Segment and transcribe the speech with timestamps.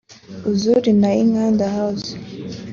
[0.49, 2.09] Uzuri K&Y na Inkanda house